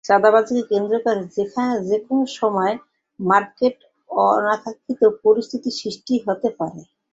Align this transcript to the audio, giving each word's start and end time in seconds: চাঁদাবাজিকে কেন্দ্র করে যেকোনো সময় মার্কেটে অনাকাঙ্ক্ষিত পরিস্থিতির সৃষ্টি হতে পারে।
চাঁদাবাজিকে 0.05 0.63
কেন্দ্র 0.71 0.93
করে 1.05 1.21
যেকোনো 1.89 2.23
সময় 2.39 2.73
মার্কেটে 3.19 3.85
অনাকাঙ্ক্ষিত 4.25 5.01
পরিস্থিতির 5.23 5.77
সৃষ্টি 5.81 6.13
হতে 6.25 6.49
পারে। 6.59 6.81